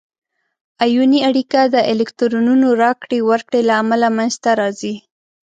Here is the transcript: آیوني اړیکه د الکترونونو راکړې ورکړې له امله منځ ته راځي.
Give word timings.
آیوني 0.85 1.19
اړیکه 1.29 1.61
د 1.65 1.75
الکترونونو 1.91 2.67
راکړې 2.83 3.19
ورکړې 3.29 3.61
له 3.69 3.73
امله 3.81 4.07
منځ 4.17 4.33
ته 4.43 4.51
راځي. 4.61 4.95